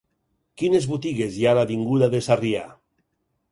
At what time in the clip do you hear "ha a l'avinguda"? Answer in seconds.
1.47-2.11